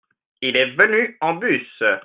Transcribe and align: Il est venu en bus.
Il 0.41 0.55
est 0.57 0.71
venu 0.71 1.15
en 1.21 1.35
bus. 1.35 1.67